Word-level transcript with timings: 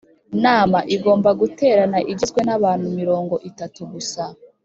nama 0.43 0.79
igomba 0.95 1.29
guterana 1.41 1.97
igizwe 2.11 2.39
nabantu 2.47 2.87
mirongo 2.99 3.35
itatu 3.49 3.81
gusa 3.93 4.23